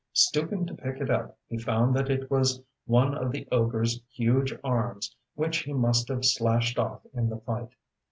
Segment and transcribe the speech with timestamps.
[0.13, 4.51] Stooping to pick it up he found that it was one of the ogreŌĆÖs huge
[4.63, 7.69] arms which he must have slashed off in the fight.